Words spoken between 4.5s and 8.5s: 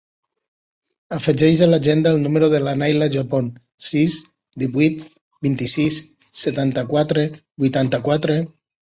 divuit, vint-i-sis, setanta-quatre, vuitanta-quatre.